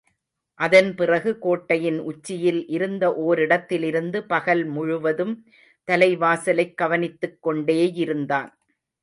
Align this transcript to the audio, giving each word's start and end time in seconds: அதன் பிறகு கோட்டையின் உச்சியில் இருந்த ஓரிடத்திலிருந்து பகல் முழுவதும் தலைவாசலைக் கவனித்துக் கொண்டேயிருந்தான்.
அதன் 0.59 0.95
பிறகு 0.95 1.39
கோட்டையின் 1.39 1.99
உச்சியில் 1.99 2.67
இருந்த 2.67 3.09
ஓரிடத்திலிருந்து 3.27 4.23
பகல் 4.27 4.65
முழுவதும் 4.65 5.45
தலைவாசலைக் 5.87 6.73
கவனித்துக் 6.73 7.47
கொண்டேயிருந்தான். 7.47 8.51